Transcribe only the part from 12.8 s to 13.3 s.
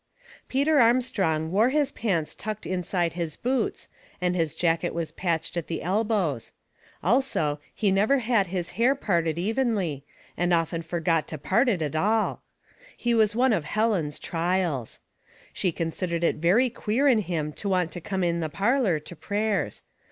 He 30 Household Puzzles,